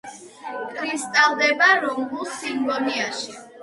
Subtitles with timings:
[0.77, 3.43] კრისტალდება რომბულ სინგონიაში.